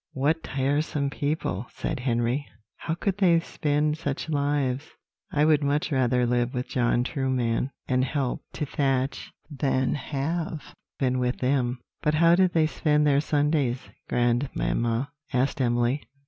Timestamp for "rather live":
5.91-6.55